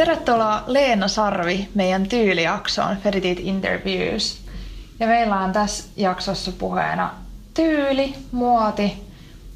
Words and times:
Tervetuloa 0.00 0.62
Leena 0.66 1.08
Sarvi 1.08 1.68
meidän 1.74 2.08
tyylijaksoon 2.08 2.96
Feritit 2.96 3.40
Interviews. 3.40 4.40
Ja 5.00 5.06
meillä 5.06 5.38
on 5.40 5.52
tässä 5.52 5.84
jaksossa 5.96 6.52
puheena 6.52 7.10
tyyli, 7.54 8.14
muoti 8.32 8.92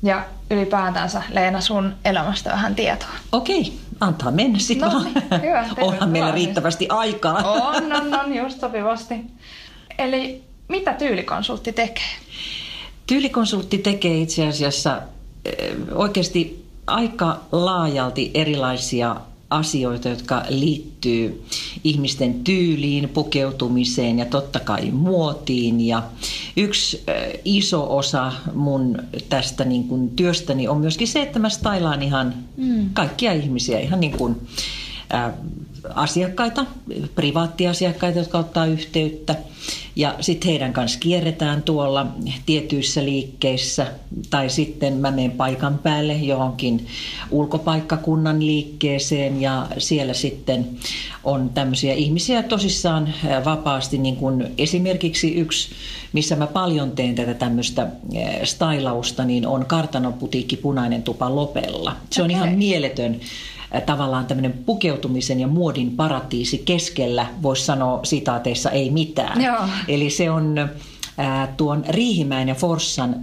ja 0.02 0.24
ylipäätänsä 0.50 1.22
Leena 1.30 1.60
sun 1.60 1.94
elämästä 2.04 2.50
vähän 2.50 2.74
tietoa. 2.74 3.08
Okei, 3.32 3.72
antaa 4.00 4.30
mennä 4.30 4.58
sitten 4.58 4.90
No 4.90 5.02
niin, 5.02 5.14
hyvä, 5.42 5.68
Onhan 5.86 6.08
meillä 6.08 6.32
riittävästi 6.32 6.86
aikaa. 6.88 7.34
On, 7.36 7.92
on, 7.92 8.14
on, 8.14 8.34
just 8.44 8.60
sopivasti. 8.60 9.14
Eli 9.98 10.44
mitä 10.68 10.92
tyylikonsultti 10.92 11.72
tekee? 11.72 12.10
Tyylikonsultti 13.06 13.78
tekee 13.78 14.18
itse 14.18 14.46
asiassa 14.46 15.02
eh, 15.44 15.74
oikeasti 15.94 16.66
aika 16.86 17.40
laajalti 17.52 18.30
erilaisia 18.34 19.16
asioita, 19.54 20.08
jotka 20.08 20.42
liittyy 20.48 21.44
ihmisten 21.84 22.34
tyyliin, 22.34 23.08
pukeutumiseen 23.08 24.18
ja 24.18 24.24
totta 24.24 24.60
kai 24.60 24.90
muotiin. 24.90 25.80
Ja 25.80 26.02
yksi 26.56 27.02
iso 27.44 27.96
osa 27.96 28.32
mun 28.54 28.98
tästä 29.28 29.64
niin 29.64 29.84
kuin 29.84 30.10
työstäni 30.10 30.68
on 30.68 30.78
myöskin 30.78 31.08
se, 31.08 31.22
että 31.22 31.38
mä 31.38 31.48
stylaan 31.48 32.02
ihan 32.02 32.34
kaikkia 32.92 33.32
ihmisiä, 33.32 33.80
ihan 33.80 34.00
niin 34.00 34.16
kuin 34.16 34.36
ää, 35.10 35.34
asiakkaita, 35.94 36.66
privaattiasiakkaita, 37.14 38.18
jotka 38.18 38.38
ottaa 38.38 38.66
yhteyttä. 38.66 39.36
Ja 39.96 40.14
sitten 40.20 40.50
heidän 40.50 40.72
kanssa 40.72 40.98
kierretään 40.98 41.62
tuolla 41.62 42.06
tietyissä 42.46 43.04
liikkeissä. 43.04 43.86
Tai 44.30 44.50
sitten 44.50 44.96
mä 44.96 45.10
menen 45.10 45.30
paikan 45.30 45.78
päälle 45.78 46.12
johonkin 46.14 46.86
ulkopaikkakunnan 47.30 48.46
liikkeeseen 48.46 49.40
ja 49.40 49.66
siellä 49.78 50.14
sitten 50.14 50.68
on 51.24 51.50
tämmöisiä 51.54 51.94
ihmisiä 51.94 52.42
tosissaan 52.42 53.14
vapaasti, 53.44 53.98
niin 53.98 54.16
kuin 54.16 54.46
esimerkiksi 54.58 55.34
yksi, 55.34 55.68
missä 56.12 56.36
mä 56.36 56.46
paljon 56.46 56.90
teen 56.90 57.14
tätä 57.14 57.34
tämmöistä 57.34 57.86
stylausta, 58.44 59.24
niin 59.24 59.46
on 59.46 59.66
kartanoputiikki 59.66 60.56
Punainen 60.56 61.02
tupa 61.02 61.34
Lopella. 61.34 61.96
Se 62.10 62.22
on 62.22 62.26
Okei. 62.26 62.36
ihan 62.36 62.58
mieletön 62.58 63.20
tavallaan 63.80 64.26
tämmöinen 64.26 64.52
pukeutumisen 64.52 65.40
ja 65.40 65.46
muodin 65.46 65.90
paratiisi 65.90 66.62
keskellä, 66.64 67.26
voisi 67.42 67.64
sanoa 67.64 68.00
sitaateissa 68.02 68.70
ei 68.70 68.90
mitään. 68.90 69.42
Joo. 69.42 69.62
Eli 69.88 70.10
se 70.10 70.30
on 70.30 70.68
tuon 71.56 71.84
Riihimäen 71.88 72.48
ja 72.48 72.54
Forssan 72.54 73.16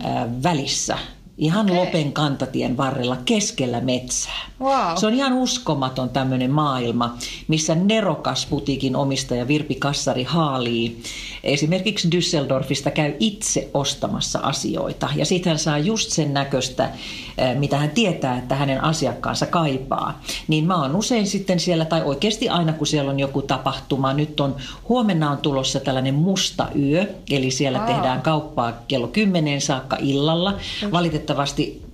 välissä, 0.44 0.98
ihan 1.38 1.66
Okei. 1.66 1.78
Lopen 1.78 2.14
kantatien 2.14 2.78
varrella 2.78 3.18
keskellä 3.26 3.82
metsää. 3.82 4.42
Wow. 4.60 4.96
Se 4.96 5.08
on 5.08 5.14
ihan 5.14 5.34
uskomaton 5.34 6.10
tämmöinen 6.10 6.52
maailma, 6.52 7.18
missä 7.48 7.76
nerokas 7.76 8.46
putiikin 8.46 8.96
omistaja 8.96 9.48
Virpi 9.48 9.76
Kassari 9.76 10.24
haalii. 10.24 11.04
Esimerkiksi 11.44 12.08
Düsseldorfista 12.08 12.92
käy 12.92 13.14
itse 13.20 13.70
ostamassa 13.74 14.40
asioita 14.40 15.10
ja 15.16 15.26
sitten 15.26 15.50
hän 15.50 15.60
saa 15.60 15.78
just 15.78 16.10
sen 16.12 16.34
näköistä, 16.34 16.90
eh, 17.38 17.56
mitä 17.56 17.78
hän 17.78 17.90
tietää, 17.90 18.38
että 18.38 18.56
hänen 18.56 18.84
asiakkaansa 18.84 19.46
kaipaa. 19.46 20.22
Niin 20.48 20.66
mä 20.66 20.82
oon 20.82 20.96
usein 20.96 21.28
sitten 21.28 21.60
siellä, 21.60 21.86
tai 21.86 22.02
oikeasti 22.02 22.50
aina 22.50 22.74
kun 22.74 22.88
siellä 22.88 23.12
on 23.12 23.20
joku 23.20 23.42
tapahtuma, 23.42 24.14
nyt 24.14 24.40
on 24.40 24.56
huomenna 24.90 25.32
on 25.32 25.38
tulossa 25.38 25.80
tällainen 25.80 26.16
musta 26.16 26.68
yö, 26.80 27.06
eli 27.30 27.52
siellä 27.52 27.80
Aa. 27.80 27.88
tehdään 27.88 28.22
kauppaa 28.22 28.74
kello 28.88 29.08
10 29.08 29.62
saakka 29.62 29.98
illalla. 30.00 30.58
Valitettavasti 30.92 31.21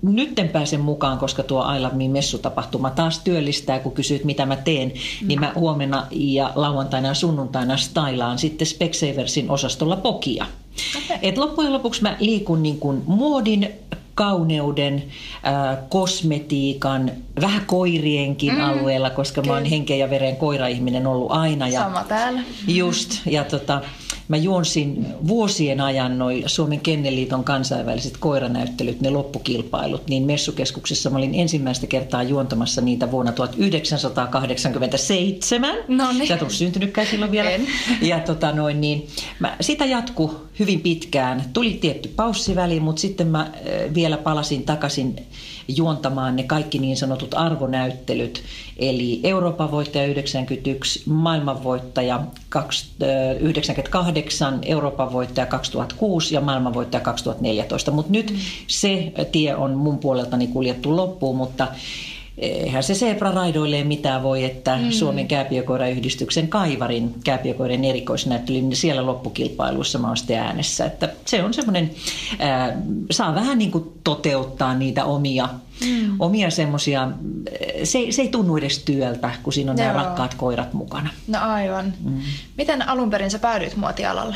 nyt 0.02 0.40
en 0.40 0.50
pääse 0.50 0.78
mukaan, 0.78 1.18
koska 1.18 1.44
tuo 1.44 1.76
I 1.76 1.80
Love 1.80 1.96
Me 1.96 2.08
messutapahtuma 2.08 2.90
taas 2.90 3.20
työllistää, 3.20 3.80
kun 3.80 3.92
kysyt 3.92 4.24
mitä 4.24 4.46
mä 4.46 4.56
teen, 4.56 4.94
niin 5.28 5.40
mä 5.40 5.52
huomenna 5.56 6.08
ja 6.12 6.52
lauantaina 6.56 7.08
ja 7.08 7.14
sunnuntaina 7.14 7.78
stylaan 7.78 8.38
sitten 8.38 8.68
Specsaversin 8.68 9.50
osastolla 9.50 9.96
pokia. 9.96 10.46
Okei. 10.98 11.18
Et 11.22 11.38
loppujen 11.38 11.74
lopuksi 11.74 12.02
mä 12.02 12.16
liikun 12.20 12.64
niin 12.64 12.80
kuin 12.80 13.04
muodin, 13.06 13.70
kauneuden, 14.18 15.04
äh, 15.48 15.78
kosmetiikan, 15.90 17.12
vähän 17.42 17.62
koirienkin 17.66 18.54
mm, 18.54 18.64
alueella, 18.64 19.10
koska 19.10 19.42
mä 19.42 19.54
oon 19.54 19.58
kyllä. 19.58 19.70
henkeä 19.70 19.98
ja 19.98 20.10
veren 20.10 20.36
koiraihminen 20.36 21.08
ollut 21.08 21.32
aina. 21.32 21.68
Ja 21.68 21.80
Sama 21.80 22.04
täällä. 22.04 22.42
Just, 22.68 23.22
ja 23.26 23.44
tota, 23.44 23.82
mä 24.28 24.38
juonsin 24.38 25.06
vuosien 25.28 25.82
ajan 25.82 26.18
noi 26.18 26.44
Suomen 26.46 26.80
Kenneliiton 26.80 27.44
kansainväliset 27.44 28.18
koiranäyttelyt, 28.18 29.02
ne 29.02 29.10
loppukilpailut, 29.10 30.08
niin 30.08 30.24
messukeskuksessa 30.24 31.10
mä 31.10 31.18
olin 31.18 31.36
ensimmäistä 31.36 31.88
kertaa 31.88 32.24
juontamassa 32.24 32.82
niitä 32.82 33.12
vuonna 33.12 33.32
1987. 33.32 35.76
Noniin. 35.88 36.28
Sä 36.28 36.34
et 36.34 36.42
ollut 36.42 36.56
syntynytkään 36.56 37.08
silloin 37.08 37.32
vielä. 37.32 37.50
En. 37.50 37.68
Ja 38.02 38.20
tota 38.20 38.52
noin, 38.52 38.82
niin 38.82 39.08
mä, 39.40 39.58
sitä 39.62 39.86
jatku 39.86 40.36
hyvin 40.60 40.82
pitkään. 40.82 41.44
Tuli 41.54 41.74
tietty 41.74 42.10
paussiväli, 42.10 42.80
mutta 42.80 43.00
sitten 43.00 43.28
mä 43.28 43.52
vielä 43.94 44.18
palasin 44.18 44.64
takaisin 44.64 45.16
juontamaan 45.68 46.36
ne 46.36 46.44
kaikki 46.44 46.80
niin 46.80 46.98
sanotut 46.98 47.34
arvonäyttelyt. 47.34 48.44
Eli 48.80 49.20
Euroopan 49.24 49.72
voittaja 49.72 50.06
91, 50.06 51.04
maailmanvoittaja 51.06 52.22
kaks- 52.50 52.88
äh, 53.04 53.42
98, 53.42 54.60
Euroopan 54.66 55.14
voittaja 55.14 55.46
2006 55.46 56.36
ja 56.36 56.42
maailmanvoittaja 56.42 57.02
2014. 57.02 57.92
Mutta 57.92 58.12
nyt 58.12 58.34
se 58.68 59.12
tie 59.32 59.56
on 59.56 59.72
mun 59.78 59.98
puoleltani 59.98 60.48
kuljettu 60.48 60.96
loppuun, 60.96 61.38
mutta 61.38 61.68
Eihän 62.38 62.84
se 62.84 62.94
Sebra 62.94 63.32
raidoille 63.32 63.84
mitään 63.84 64.24
voi, 64.24 64.44
että 64.46 64.78
mm. 64.78 64.92
Suomen 64.92 65.28
kääpiökoirayhdistyksen 65.28 66.48
Kaivarin 66.48 67.16
kääpiökoirien 67.24 67.86
erikoisnäyttely, 67.86 68.62
niin 68.62 68.76
siellä 68.76 69.06
loppukilpailuissa 69.06 70.00
mä 70.00 70.08
oon 70.08 70.18
sitten 70.18 70.40
äänessä. 70.40 70.86
Että 70.86 71.10
se 71.26 71.44
on 71.44 71.54
semmoinen, 71.54 71.92
ää, 72.40 72.78
saa 73.12 73.36
vähän 73.36 73.58
niin 73.58 73.72
kuin 73.72 73.92
toteuttaa 74.04 74.74
niitä 74.74 75.06
omia, 75.06 75.50
mm. 75.86 76.16
omia 76.20 76.50
semmoisia, 76.50 77.10
se, 77.84 77.98
ei- 77.98 78.12
se 78.12 78.22
ei 78.22 78.30
tunnu 78.30 78.58
edes 78.58 78.80
työltä, 78.80 79.32
kun 79.44 79.54
siinä 79.54 79.72
on 79.72 79.78
nämä 79.78 79.90
Joo. 79.92 79.98
rakkaat 79.98 80.34
koirat 80.34 80.74
mukana. 80.74 81.10
No 81.28 81.40
aivan. 81.42 81.94
Mm. 82.04 82.22
Miten 82.58 82.90
alun 82.90 83.10
perin 83.10 83.32
sä 83.32 83.40
päädyit 83.40 83.76
muotialalle? 83.76 84.36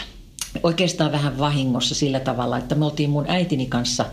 Oikeastaan 0.64 1.12
vähän 1.12 1.38
vahingossa 1.40 1.96
sillä 1.96 2.20
tavalla, 2.20 2.58
että 2.58 2.76
me 2.76 2.86
oltiin 2.86 3.10
mun 3.10 3.26
äitini 3.28 3.66
kanssa 3.66 4.06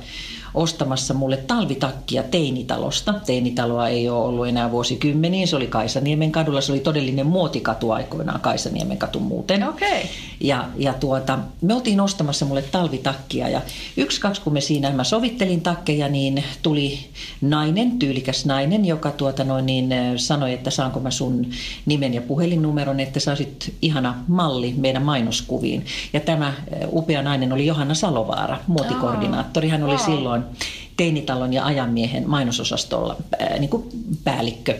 ostamassa 0.55 1.15
mulle 1.15 1.37
talvitakkia 1.37 2.23
Teinitalosta. 2.23 3.15
Teinitaloa 3.27 3.89
ei 3.89 4.09
ole 4.09 4.25
ollut 4.25 4.47
enää 4.47 4.71
vuosikymmeniin, 4.71 5.49
se 5.49 5.57
oli 5.57 5.67
Kaisaniemen 5.67 6.33
kadulla, 6.33 6.61
se 6.61 6.73
oli 6.73 6.81
todellinen 6.81 7.27
muotikatu 7.27 7.91
aikoinaan 7.91 8.41
Kaisaniemen 8.41 8.99
katu 8.99 9.21
muuten. 9.21 9.69
Okei. 9.69 10.11
Ja, 10.41 10.65
ja 10.77 10.95
tuota, 10.95 11.39
me 11.61 11.75
oltiin 11.75 12.01
ostamassa 12.01 12.45
mulle 12.45 12.63
talvitakkia 12.63 13.49
ja 13.49 13.61
yksi, 13.97 14.21
kaksi 14.21 14.43
kun 14.43 14.53
me 14.53 14.61
siinä 14.61 14.91
mä 14.91 15.05
sovittelin 15.05 15.61
takkeja, 15.61 16.09
niin 16.09 16.45
tuli 16.63 16.99
nainen, 17.41 17.99
tyylikäs 17.99 18.47
nainen, 18.47 18.85
joka 18.85 19.11
tuota 19.11 19.45
noin, 19.45 19.67
niin, 19.67 19.91
sanoi, 20.17 20.53
että 20.53 20.71
saanko 20.71 21.01
mä 21.01 21.11
sun 21.11 21.47
nimen 21.87 22.15
ja 22.15 22.23
puhelinnumeron, 22.23 23.01
että 23.01 23.21
saisit 23.21 23.75
ihana 23.83 24.15
malli 24.29 24.75
meidän 24.77 25.03
mainoskuviin. 25.03 25.87
Ja 26.13 26.21
tämä 26.21 26.53
upea 26.93 27.23
nainen 27.23 27.53
oli 27.53 27.67
Johanna 27.67 27.95
Salovaara, 27.95 28.59
muotikoordinaattori. 28.67 29.69
Hän 29.69 29.85
oli 29.85 29.99
Wow. 29.99 30.38
Silloin 30.43 30.79
Teinitalon 30.97 31.53
ja 31.53 31.65
ajanmiehen 31.65 32.31
mainososastolla 32.31 33.17
ää, 33.39 33.59
niin 33.59 33.71
kuin 33.71 33.85
päällikkö. 34.25 34.79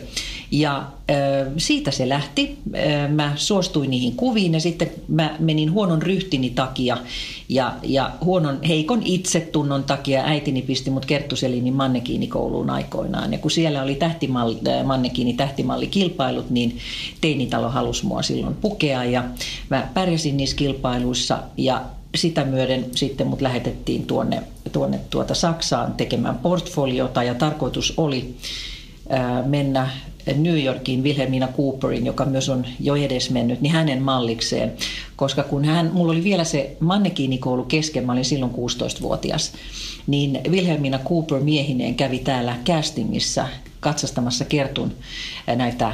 Ja 0.51 0.87
siitä 1.57 1.91
se 1.91 2.09
lähti. 2.09 2.57
Mä 3.09 3.33
suostuin 3.35 3.89
niihin 3.89 4.15
kuviin 4.15 4.53
ja 4.53 4.59
sitten 4.59 4.91
mä 5.07 5.35
menin 5.39 5.71
huonon 5.71 6.01
ryhtini 6.01 6.49
takia 6.49 6.97
ja, 7.49 7.73
ja 7.83 8.11
huonon 8.25 8.63
heikon 8.63 9.01
itsetunnon 9.05 9.83
takia 9.83 10.23
äitini 10.23 10.61
pisti 10.61 10.89
mut 10.89 11.05
Kerttuselinin 11.05 11.73
mannekiinikouluun 11.73 12.69
aikoinaan. 12.69 13.33
Ja 13.33 13.39
kun 13.39 13.51
siellä 13.51 13.83
oli 13.83 13.95
tähtimalli, 13.95 14.57
mannekiini 14.83 15.33
tähtimallikilpailut, 15.33 16.49
niin 16.49 16.77
teinitalo 17.21 17.69
halusi 17.69 18.05
mua 18.05 18.21
silloin 18.21 18.55
pukea 18.55 19.03
ja 19.03 19.23
mä 19.69 19.87
pärjäsin 19.93 20.37
niissä 20.37 20.55
kilpailuissa 20.55 21.39
ja 21.57 21.81
sitä 22.15 22.45
myöden 22.45 22.85
sitten 22.95 23.27
mut 23.27 23.41
lähetettiin 23.41 24.05
tuonne, 24.05 24.43
tuonne 24.71 24.99
tuota 25.09 25.33
Saksaan 25.33 25.93
tekemään 25.93 26.37
portfoliota 26.37 27.23
ja 27.23 27.35
tarkoitus 27.35 27.93
oli 27.97 28.35
mennä 29.45 29.89
New 30.37 30.63
Yorkiin 30.63 31.03
Wilhelmina 31.03 31.47
Cooperin, 31.57 32.05
joka 32.05 32.25
myös 32.25 32.49
on 32.49 32.65
jo 32.79 32.95
edes 32.95 33.29
mennyt, 33.29 33.61
niin 33.61 33.73
hänen 33.73 34.01
mallikseen. 34.01 34.73
Koska 35.15 35.43
kun 35.43 35.65
hän, 35.65 35.91
mulla 35.93 36.11
oli 36.11 36.23
vielä 36.23 36.43
se 36.43 36.77
mannekiinikoulu 36.79 37.63
kesken, 37.63 38.05
mä 38.05 38.11
olin 38.11 38.25
silloin 38.25 38.51
16-vuotias, 38.51 39.51
niin 40.07 40.39
Wilhelmina 40.49 40.99
Cooper 40.99 41.39
miehineen 41.39 41.95
kävi 41.95 42.19
täällä 42.19 42.55
castingissa 42.65 43.47
katsastamassa 43.79 44.45
Kertun 44.45 44.91
näitä 45.55 45.93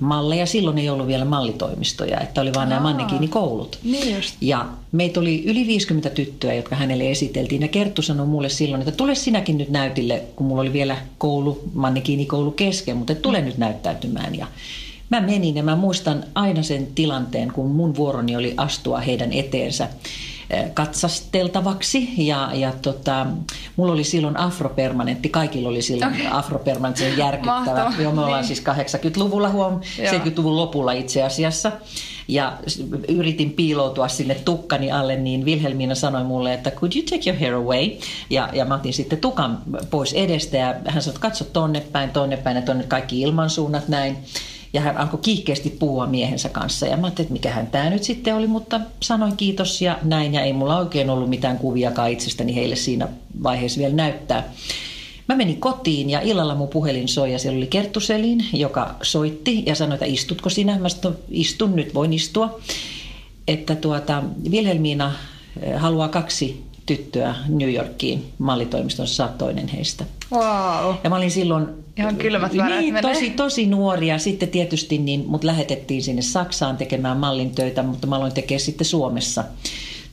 malleja. 0.00 0.46
Silloin 0.46 0.78
ei 0.78 0.90
ollut 0.90 1.06
vielä 1.06 1.24
mallitoimistoja, 1.24 2.20
että 2.20 2.40
oli 2.40 2.52
vain 2.54 2.68
nämä 2.68 2.80
mannekiinikoulut. 2.80 3.78
Niin 3.84 4.14
just. 4.14 4.36
Ja 4.40 4.66
meitä 4.92 5.20
oli 5.20 5.44
yli 5.44 5.66
50 5.66 6.10
tyttöä, 6.10 6.54
jotka 6.54 6.76
hänelle 6.76 7.10
esiteltiin. 7.10 7.62
Ja 7.62 7.68
Kerttu 7.68 8.02
sanoi 8.02 8.26
mulle 8.26 8.48
silloin, 8.48 8.82
että 8.82 8.92
tule 8.92 9.14
sinäkin 9.14 9.58
nyt 9.58 9.70
näytille, 9.70 10.22
kun 10.36 10.46
mulla 10.46 10.62
oli 10.62 10.72
vielä 10.72 10.96
koulu, 11.18 11.62
mannekiinikoulu 11.74 12.50
kesken, 12.50 12.96
mutta 12.96 13.14
tule 13.14 13.40
nyt 13.40 13.58
näyttäytymään. 13.58 14.34
Ja 14.34 14.46
mä 15.10 15.20
menin 15.20 15.56
ja 15.56 15.62
mä 15.62 15.76
muistan 15.76 16.24
aina 16.34 16.62
sen 16.62 16.88
tilanteen, 16.94 17.52
kun 17.52 17.70
mun 17.70 17.96
vuoroni 17.96 18.36
oli 18.36 18.54
astua 18.56 18.98
heidän 18.98 19.32
eteensä 19.32 19.88
katsasteltavaksi 20.74 22.08
ja, 22.16 22.50
ja 22.54 22.72
tota, 22.82 23.26
mulla 23.76 23.92
oli 23.92 24.04
silloin 24.04 24.36
afropermanentti, 24.36 25.28
kaikilla 25.28 25.68
oli 25.68 25.82
silloin 25.82 26.14
okay. 26.14 26.26
afropermanentti, 26.30 27.02
se 27.02 27.10
on 27.10 27.18
järkyttävä. 27.18 27.92
Joo, 27.98 28.12
me 28.12 28.20
ollaan 28.20 28.40
niin. 28.40 28.46
siis 28.46 28.62
80-luvulla 28.62 29.50
huom, 29.50 29.80
70-luvun 29.80 30.56
lopulla 30.56 30.92
itse 30.92 31.22
asiassa 31.22 31.72
ja 32.28 32.58
yritin 33.08 33.52
piiloutua 33.52 34.08
sinne 34.08 34.34
tukkani 34.34 34.92
alle, 34.92 35.16
niin 35.16 35.44
Wilhelmina 35.44 35.94
sanoi 35.94 36.24
mulle, 36.24 36.54
että 36.54 36.70
could 36.70 36.92
you 36.96 37.04
take 37.10 37.30
your 37.30 37.40
hair 37.40 37.54
away? 37.54 37.90
Ja, 38.30 38.48
ja 38.52 38.64
mä 38.64 38.74
otin 38.74 38.92
sitten 38.92 39.18
tukan 39.18 39.58
pois 39.90 40.12
edestä 40.12 40.56
ja 40.56 40.74
hän 40.86 41.02
sanoi, 41.02 41.14
että 41.14 41.20
katso 41.20 41.44
tonne 41.44 41.80
päin, 41.80 42.10
tonne 42.10 42.36
päin 42.36 42.56
ja 42.56 42.62
tonne 42.62 42.84
kaikki 42.84 43.20
ilmansuunnat 43.20 43.88
näin. 43.88 44.18
Ja 44.72 44.80
hän 44.80 44.96
alkoi 44.96 45.20
kiihkeästi 45.22 45.70
puhua 45.70 46.06
miehensä 46.06 46.48
kanssa. 46.48 46.86
Ja 46.86 46.96
mä 46.96 47.06
ajattelin, 47.06 47.26
että 47.26 47.32
mikähän 47.32 47.66
tämä 47.66 47.90
nyt 47.90 48.02
sitten 48.02 48.34
oli, 48.34 48.46
mutta 48.46 48.80
sanoin 49.02 49.36
kiitos 49.36 49.82
ja 49.82 49.98
näin. 50.02 50.34
Ja 50.34 50.40
ei 50.40 50.52
mulla 50.52 50.78
oikein 50.78 51.10
ollut 51.10 51.30
mitään 51.30 51.58
kuviakaan 51.58 52.10
itsestäni 52.10 52.54
heille 52.54 52.76
siinä 52.76 53.08
vaiheessa 53.42 53.80
vielä 53.80 53.94
näyttää. 53.94 54.52
Mä 55.28 55.36
menin 55.36 55.60
kotiin 55.60 56.10
ja 56.10 56.20
illalla 56.20 56.54
mun 56.54 56.68
puhelin 56.68 57.08
soi 57.08 57.32
ja 57.32 57.38
siellä 57.38 57.56
oli 57.56 57.66
Kerttuselin, 57.66 58.46
joka 58.52 58.94
soitti 59.02 59.62
ja 59.66 59.74
sanoi, 59.74 59.94
että 59.94 60.06
istutko 60.06 60.50
sinä? 60.50 60.78
Mä 60.78 60.88
sanoin, 60.88 61.18
istun, 61.30 61.76
nyt 61.76 61.94
voin 61.94 62.12
istua. 62.12 62.60
Että 63.48 63.74
tuota, 63.74 64.22
Vilhelmiina 64.50 65.12
eh, 65.62 65.80
haluaa 65.80 66.08
kaksi 66.08 66.67
tyttöä 66.88 67.34
New 67.48 67.74
Yorkiin 67.74 68.32
mallitoimistossa, 68.38 69.26
sä 69.26 69.32
toinen 69.38 69.68
heistä. 69.68 70.04
Wow. 70.32 70.94
Ja 71.04 71.10
mä 71.10 71.16
olin 71.16 71.30
silloin 71.30 71.66
Ihan 71.96 72.16
kylmät 72.16 72.52
niin, 72.52 72.94
tosi, 73.02 73.30
tosi 73.30 73.66
nuoria. 73.66 74.18
Sitten 74.18 74.48
tietysti 74.48 74.98
niin, 74.98 75.24
mut 75.26 75.44
lähetettiin 75.44 76.02
sinne 76.02 76.22
Saksaan 76.22 76.76
tekemään 76.76 77.16
mallin 77.16 77.50
töitä, 77.50 77.82
mutta 77.82 78.06
mä 78.06 78.16
aloin 78.16 78.32
tekemään 78.32 78.60
sitten 78.60 78.84
Suomessa 78.84 79.44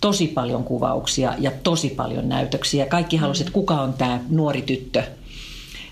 tosi 0.01 0.27
paljon 0.27 0.63
kuvauksia 0.63 1.33
ja 1.39 1.51
tosi 1.63 1.89
paljon 1.89 2.29
näytöksiä. 2.29 2.85
Kaikki 2.85 3.17
halusivat, 3.17 3.47
että 3.47 3.53
kuka 3.53 3.81
on 3.81 3.93
tämä 3.93 4.19
nuori 4.29 4.61
tyttö, 4.61 5.03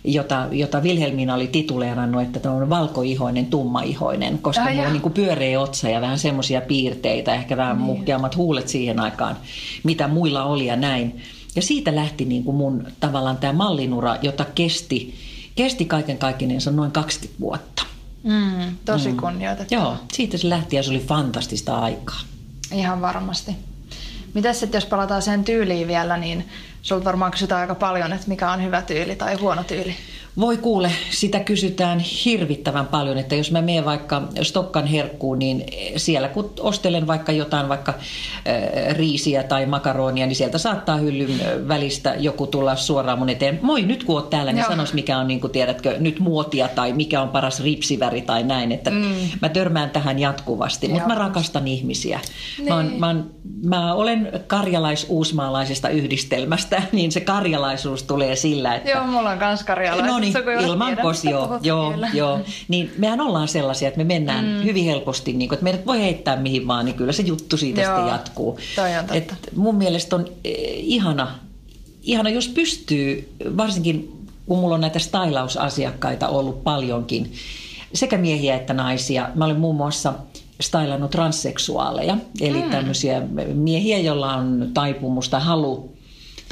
jota, 0.04 0.48
jota 0.52 0.80
Wilhelmina 0.80 1.34
oli 1.34 1.48
tituleerannut, 1.48 2.22
että 2.22 2.40
tämä 2.40 2.56
on 2.56 2.70
valkoihoinen, 2.70 3.46
tummaihoinen, 3.46 4.40
koska 4.40 4.70
mulla 4.70 4.88
on 4.88 4.94
niin 4.94 5.02
kuin 5.02 5.14
pyöreä 5.14 5.60
otsa 5.60 5.90
ja 5.90 6.02
vähän 6.02 6.20
semmoisia 6.20 6.62
piirteitä, 6.62 7.36
ehkä 7.36 7.58
vähän 7.58 7.78
niin. 7.78 7.86
muhkeammat 7.86 8.36
huulet 8.36 8.68
siihen 8.68 9.00
aikaan, 9.00 9.38
mitä 9.84 10.08
muilla 10.08 10.44
oli 10.44 10.66
ja 10.66 10.76
näin. 10.76 11.22
Ja 11.56 11.62
siitä 11.62 11.96
lähti 11.96 12.26
niin 12.26 12.44
kuin 12.44 12.58
mun 12.58 12.88
tavallaan 13.00 13.38
tämä 13.38 13.54
mallinura, 13.54 14.16
jota 14.22 14.46
kesti, 14.56 15.16
kesti 15.56 15.86
kaiken 15.86 16.18
kaikkinensa 16.18 16.72
noin 16.72 16.92
20 16.92 17.40
vuotta. 17.40 17.84
Mm, 18.24 18.78
tosi 18.86 19.12
mm. 19.12 19.18
Joo, 19.72 19.98
siitä 20.14 20.38
se 20.38 20.50
lähti 20.50 20.76
ja 20.76 20.84
se 20.84 20.90
oli 20.90 21.00
fantastista 21.00 21.76
aikaa. 21.76 22.20
Ihan 22.72 23.02
varmasti. 23.02 23.52
Mitäs 24.34 24.60
sitten, 24.60 24.78
jos 24.78 24.86
palataan 24.86 25.22
sen 25.22 25.44
tyyliin 25.44 25.88
vielä, 25.88 26.18
niin 26.18 26.50
sulta 26.82 27.06
varmaan 27.06 27.32
kysytään 27.32 27.62
aika 27.62 27.76
paljon, 27.76 28.14
että 28.14 28.28
mikä 28.28 28.52
on 28.52 28.64
hyvä 28.64 28.82
tyyli 28.82 29.16
tai 29.16 29.36
huono 29.36 29.64
tyyli. 29.64 29.96
Voi 30.40 30.58
kuule, 30.58 30.92
sitä 31.10 31.40
kysytään 31.40 32.00
hirvittävän 32.00 32.88
paljon, 32.88 33.18
että 33.18 33.36
jos 33.36 33.52
mä 33.52 33.62
menen 33.62 33.86
vaikka 33.86 34.22
Stokkan 34.42 34.88
herkkuun, 34.88 35.40
niin 35.40 35.66
siellä 35.98 36.28
kun 36.28 36.54
ostelen 36.60 37.08
vaikka 37.08 37.32
jotain, 37.32 37.70
vaikka 37.70 37.94
äh, 37.94 38.96
riisiä 38.96 39.44
tai 39.44 39.66
makaronia, 39.66 40.26
niin 40.26 40.36
sieltä 40.36 40.58
saattaa 40.58 40.98
hyllyn 40.98 41.68
välistä 41.68 42.16
joku 42.20 42.48
tulla 42.48 42.76
suoraan 42.76 43.20
mun 43.20 43.30
eteen. 43.30 43.60
Moi, 43.62 43.82
nyt 43.82 44.04
kun 44.04 44.16
oot 44.16 44.30
täällä, 44.30 44.54
niin 44.54 44.66
sanois 44.66 44.94
mikä 44.94 45.18
on, 45.18 45.28
niin 45.28 45.42
kuin 45.42 45.52
tiedätkö, 45.52 45.96
nyt 46.00 46.20
muotia 46.20 46.68
tai 46.68 46.94
mikä 46.94 47.22
on 47.22 47.30
paras 47.30 47.64
ripsiväri 47.64 48.22
tai 48.22 48.44
näin. 48.44 48.72
Että 48.72 48.90
mm. 48.90 49.16
Mä 49.42 49.50
törmään 49.50 49.90
tähän 49.90 50.20
jatkuvasti, 50.20 50.88
mutta 50.88 51.08
mä 51.08 51.16
rakastan 51.16 51.68
ihmisiä. 51.68 52.20
Niin. 52.58 52.70
Mä, 52.70 52.76
oon, 52.76 52.94
mä, 52.98 53.08
oon, 53.08 53.32
mä 53.66 53.94
olen 53.94 54.32
karjalais-uusmaalaisesta 54.48 55.90
yhdistelmästä, 55.90 56.82
niin 56.92 57.12
se 57.12 57.22
karjalaisuus 57.22 58.04
tulee 58.04 58.36
sillä, 58.36 58.76
että... 58.76 58.90
Joo, 58.90 59.08
mulla 59.08 59.30
on 59.30 59.40
kans 59.40 59.64
karjalais. 59.64 60.06
No 60.06 60.23
niin, 60.24 60.66
ilman 60.66 60.98
kos, 61.02 61.24
joo, 61.24 61.60
joo, 61.62 61.94
joo. 62.14 62.40
Niin 62.68 62.92
mehän 62.98 63.22
ollaan 63.22 63.48
sellaisia, 63.48 63.88
että 63.88 63.98
me 63.98 64.04
mennään 64.04 64.46
mm. 64.46 64.64
hyvin 64.64 64.86
helposti, 64.86 65.34
niin 65.34 65.50
kuin, 65.50 65.56
että 65.56 65.64
meidät 65.64 65.86
voi 65.86 66.00
heittää 66.00 66.36
mihin 66.36 66.68
vaan, 66.68 66.86
niin 66.86 66.96
kyllä 66.96 67.12
se 67.12 67.24
juttu 67.24 67.58
siitä 67.58 67.82
joo, 67.82 67.96
sitten 67.96 68.12
jatkuu. 68.12 68.60
Et 69.12 69.34
mun 69.56 69.76
mielestä 69.76 70.16
on 70.16 70.26
eh, 70.44 70.56
ihana, 70.78 71.40
ihana, 72.04 72.30
jos 72.30 72.48
pystyy, 72.48 73.34
varsinkin 73.58 74.14
kun 74.46 74.60
mulla 74.60 74.76
on 74.76 74.82
näitä 74.82 75.00
stylausasiakkaita 75.00 76.28
ollut 76.28 76.64
paljonkin, 76.64 77.34
sekä 77.94 78.18
miehiä 78.18 78.56
että 78.56 78.74
naisia. 78.74 79.30
Mä 79.36 79.46
olen 79.46 79.60
muun 79.60 79.76
muassa 79.76 80.14
stylannut 80.62 81.12
transseksuaaleja, 81.12 82.18
eli 82.42 82.62
mm. 82.62 82.70
tämmöisiä 82.70 83.22
miehiä, 83.54 83.98
joilla 83.98 84.34
on 84.34 84.70
taipumusta, 84.74 85.40
halu 85.40 85.93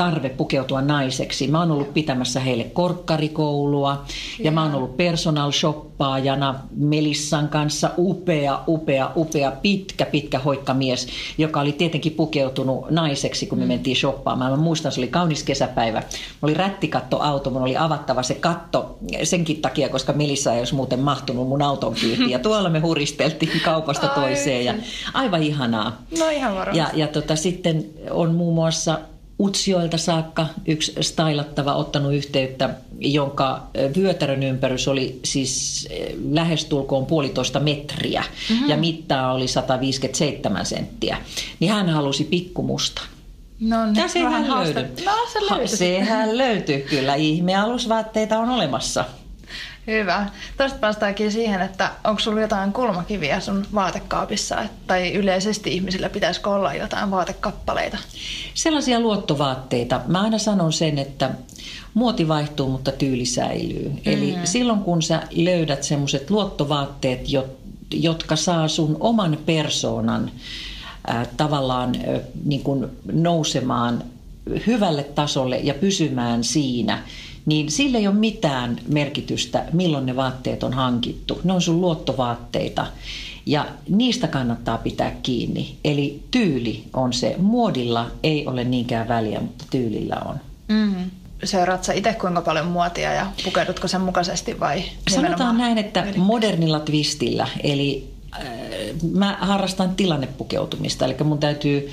tarve 0.01 0.29
pukeutua 0.29 0.81
naiseksi. 0.81 1.47
Mä 1.47 1.59
oon 1.59 1.71
ollut 1.71 1.93
pitämässä 1.93 2.39
heille 2.39 2.63
korkkarikoulua 2.63 4.05
ja 4.39 4.51
mä 4.51 4.63
oon 4.63 4.75
ollut 4.75 4.97
personal 4.97 5.51
shoppaajana 5.51 6.55
Melissan 6.75 7.47
kanssa. 7.47 7.89
Upea, 7.97 8.59
upea, 8.67 9.11
upea, 9.15 9.51
pitkä, 9.51 10.05
pitkä 10.05 10.39
hoikkamies, 10.39 11.07
joka 11.37 11.61
oli 11.61 11.71
tietenkin 11.71 12.11
pukeutunut 12.11 12.89
naiseksi, 12.89 13.45
kun 13.47 13.57
me 13.57 13.63
mm. 13.63 13.67
mentiin 13.67 13.95
shoppaamaan. 13.95 14.51
Mä 14.51 14.57
muistan, 14.57 14.91
se 14.91 14.99
oli 14.99 15.07
kaunis 15.07 15.43
kesäpäivä. 15.43 15.99
Mulla 15.99 16.13
oli 16.41 16.53
rättikatto 16.53 17.19
auto, 17.19 17.49
mun 17.49 17.61
oli 17.61 17.77
avattava 17.77 18.23
se 18.23 18.33
katto 18.33 18.97
senkin 19.23 19.61
takia, 19.61 19.89
koska 19.89 20.13
Melissa 20.13 20.53
ei 20.53 20.59
olisi 20.59 20.75
muuten 20.75 20.99
mahtunut 20.99 21.47
mun 21.47 21.61
auton 21.61 21.95
kyytiin. 22.01 22.29
Ja 22.29 22.39
tuolla 22.39 22.69
me 22.69 22.79
huristeltiin 22.79 23.61
kaupasta 23.65 24.07
toiseen 24.07 24.65
ja 24.65 24.73
aivan 25.13 25.43
ihanaa. 25.43 26.01
No 26.19 26.29
ihan 26.29 26.55
varmasti. 26.55 26.77
Ja, 26.77 26.89
ja 26.93 27.07
tota, 27.07 27.35
sitten 27.35 27.85
on 28.09 28.35
muun 28.35 28.55
muassa 28.55 28.99
Utsioilta 29.41 29.97
saakka 29.97 30.45
yksi 30.67 30.93
stylattava 31.01 31.73
ottanut 31.73 32.13
yhteyttä, 32.13 32.69
jonka 32.99 33.67
vyötärön 33.97 34.43
ympärys 34.43 34.87
oli 34.87 35.19
siis 35.25 35.87
lähestulkoon 36.31 37.05
puolitoista 37.05 37.59
metriä 37.59 38.23
mm-hmm. 38.49 38.69
ja 38.69 38.77
mittaa 38.77 39.33
oli 39.33 39.47
157 39.47 40.65
senttiä. 40.65 41.17
Niin 41.59 41.71
hän 41.71 41.89
halusi 41.89 42.23
pikkumusta. 42.23 43.01
No 43.59 43.85
niin, 43.85 43.95
ja 43.95 44.07
sehän 44.07 44.49
löytyi. 44.49 45.05
No, 45.05 45.11
se 45.33 45.39
löytyi. 45.49 45.77
Sehän 45.77 46.37
löytyy 46.37 46.81
kyllä. 46.81 47.15
Ihmealusvaatteita 47.15 48.39
on 48.39 48.49
olemassa. 48.49 49.05
Hyvä. 49.91 50.29
Tuosta 50.57 50.79
päästäänkin 50.79 51.31
siihen, 51.31 51.61
että 51.61 51.91
onko 52.03 52.19
sulla 52.19 52.41
jotain 52.41 52.73
kulmakiviä 52.73 53.39
sun 53.39 53.65
vaatekaapissa, 53.73 54.55
tai 54.87 55.13
yleisesti 55.13 55.73
ihmisillä 55.73 56.09
pitäisikö 56.09 56.49
olla 56.49 56.73
jotain 56.73 57.11
vaatekappaleita? 57.11 57.97
Sellaisia 58.53 58.99
luottovaatteita. 58.99 60.01
Mä 60.07 60.21
aina 60.21 60.37
sanon 60.37 60.73
sen, 60.73 60.97
että 60.97 61.31
muoti 61.93 62.27
vaihtuu, 62.27 62.69
mutta 62.69 62.91
tyyli 62.91 63.25
säilyy. 63.25 63.89
Mm. 63.89 63.97
Eli 64.05 64.35
silloin 64.43 64.79
kun 64.79 65.01
sä 65.01 65.21
löydät 65.31 65.83
semmoiset 65.83 66.29
luottovaatteet, 66.29 67.21
jotka 67.93 68.35
saa 68.35 68.67
sun 68.67 68.97
oman 68.99 69.37
persoonan 69.45 70.31
äh, 71.09 71.27
tavallaan 71.37 71.95
äh, 71.95 72.21
niin 72.45 72.63
kuin 72.63 72.87
nousemaan 73.11 74.03
hyvälle 74.67 75.03
tasolle 75.03 75.57
ja 75.57 75.73
pysymään 75.73 76.43
siinä– 76.43 77.03
niin 77.45 77.71
sillä 77.71 77.97
ei 77.97 78.07
ole 78.07 78.15
mitään 78.15 78.79
merkitystä, 78.87 79.65
milloin 79.73 80.05
ne 80.05 80.15
vaatteet 80.15 80.63
on 80.63 80.73
hankittu. 80.73 81.41
Ne 81.43 81.53
on 81.53 81.61
sun 81.61 81.81
luottovaatteita 81.81 82.87
ja 83.45 83.65
niistä 83.89 84.27
kannattaa 84.27 84.77
pitää 84.77 85.11
kiinni. 85.23 85.75
Eli 85.85 86.23
tyyli 86.31 86.83
on 86.93 87.13
se. 87.13 87.35
Muodilla 87.37 88.11
ei 88.23 88.47
ole 88.47 88.63
niinkään 88.63 89.07
väliä, 89.07 89.39
mutta 89.39 89.65
tyylillä 89.71 90.17
on. 90.25 90.35
Mm. 90.67 91.11
Seuraat 91.43 91.83
sä 91.83 91.93
itse 91.93 92.13
kuinka 92.13 92.41
paljon 92.41 92.67
muotia 92.67 93.13
ja 93.13 93.27
pukeudutko 93.43 93.87
sen 93.87 94.01
mukaisesti 94.01 94.59
vai 94.59 94.83
Sanotaan 95.09 95.57
näin, 95.57 95.77
että 95.77 96.07
modernilla 96.17 96.79
twistillä, 96.79 97.47
eli 97.63 98.10
mä 99.13 99.37
harrastan 99.41 99.95
tilannepukeutumista, 99.95 101.05
eli 101.05 101.15
mun 101.23 101.37
täytyy 101.37 101.89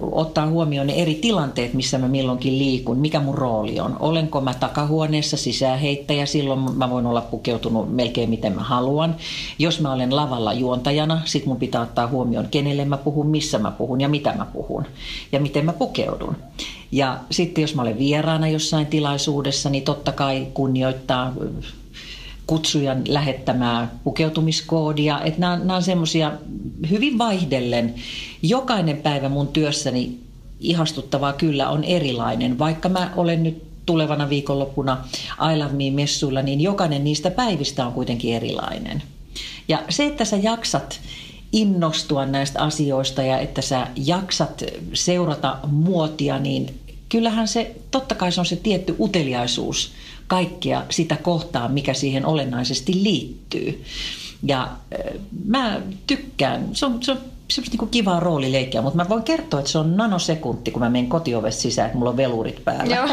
ottaa 0.00 0.46
huomioon 0.46 0.86
ne 0.86 0.92
eri 0.92 1.14
tilanteet, 1.14 1.74
missä 1.74 1.98
mä 1.98 2.08
milloinkin 2.08 2.58
liikun, 2.58 2.98
mikä 2.98 3.20
mun 3.20 3.34
rooli 3.34 3.80
on. 3.80 3.96
Olenko 4.00 4.40
mä 4.40 4.54
takahuoneessa 4.54 5.36
sisäänheittäjä, 5.36 6.26
silloin 6.26 6.60
mä 6.76 6.90
voin 6.90 7.06
olla 7.06 7.20
pukeutunut 7.20 7.94
melkein 7.94 8.30
miten 8.30 8.54
mä 8.54 8.62
haluan. 8.62 9.16
Jos 9.58 9.80
mä 9.80 9.92
olen 9.92 10.16
lavalla 10.16 10.52
juontajana, 10.52 11.20
sit 11.24 11.46
mun 11.46 11.56
pitää 11.56 11.80
ottaa 11.80 12.06
huomioon, 12.06 12.48
kenelle 12.50 12.84
mä 12.84 12.96
puhun, 12.96 13.26
missä 13.26 13.58
mä 13.58 13.70
puhun 13.70 14.00
ja 14.00 14.08
mitä 14.08 14.34
mä 14.34 14.44
puhun 14.44 14.86
ja 15.32 15.40
miten 15.40 15.64
mä 15.64 15.72
pukeudun. 15.72 16.36
Ja 16.92 17.18
sitten 17.30 17.62
jos 17.62 17.74
mä 17.74 17.82
olen 17.82 17.98
vieraana 17.98 18.48
jossain 18.48 18.86
tilaisuudessa, 18.86 19.70
niin 19.70 19.82
totta 19.82 20.12
kai 20.12 20.46
kunnioittaa 20.54 21.32
kutsujan 22.50 23.02
lähettämää 23.08 23.88
pukeutumiskoodia. 24.04 25.20
Että 25.24 25.40
nämä, 25.40 25.56
nämä 25.56 25.76
on 25.76 25.82
semmoisia 25.82 26.32
hyvin 26.90 27.18
vaihdellen. 27.18 27.94
Jokainen 28.42 28.96
päivä 28.96 29.28
mun 29.28 29.48
työssäni 29.48 30.18
ihastuttavaa 30.60 31.32
kyllä 31.32 31.68
on 31.68 31.84
erilainen. 31.84 32.58
Vaikka 32.58 32.88
mä 32.88 33.12
olen 33.16 33.42
nyt 33.42 33.62
tulevana 33.86 34.28
viikonloppuna 34.28 35.04
I 35.52 35.58
Love 35.58 35.72
Me-messuilla, 35.72 36.42
niin 36.42 36.60
jokainen 36.60 37.04
niistä 37.04 37.30
päivistä 37.30 37.86
on 37.86 37.92
kuitenkin 37.92 38.34
erilainen. 38.34 39.02
Ja 39.68 39.82
se, 39.88 40.06
että 40.06 40.24
sä 40.24 40.36
jaksat 40.36 41.00
innostua 41.52 42.26
näistä 42.26 42.62
asioista 42.62 43.22
ja 43.22 43.38
että 43.38 43.62
sä 43.62 43.86
jaksat 43.96 44.64
seurata 44.92 45.56
muotia, 45.66 46.38
niin 46.38 46.74
kyllähän 47.08 47.48
se, 47.48 47.76
totta 47.90 48.14
kai 48.14 48.32
se 48.32 48.40
on 48.40 48.46
se 48.46 48.56
tietty 48.56 48.96
uteliaisuus 49.00 49.92
kaikkea 50.30 50.82
sitä 50.90 51.16
kohtaa, 51.16 51.68
mikä 51.68 51.94
siihen 51.94 52.26
olennaisesti 52.26 52.92
liittyy. 53.02 53.84
Ja 54.42 54.62
äh, 54.62 55.20
mä 55.46 55.80
tykkään, 56.06 56.68
se 56.72 56.86
on, 56.86 57.02
se 57.02 57.12
on 57.12 57.18
semmoista 57.50 57.76
niin 57.80 57.90
kivaa 57.90 58.20
roolileikkiä, 58.20 58.82
mutta 58.82 58.96
mä 58.96 59.08
voin 59.08 59.22
kertoa, 59.22 59.60
että 59.60 59.72
se 59.72 59.78
on 59.78 59.96
nanosekunti, 59.96 60.70
kun 60.70 60.82
mä 60.82 60.90
menen 60.90 61.08
kotiovesta 61.08 61.62
sisään, 61.62 61.86
että 61.86 61.98
mulla 61.98 62.10
on 62.10 62.16
velurit 62.16 62.64
päällä. 62.64 62.96
Joo, 62.96 63.08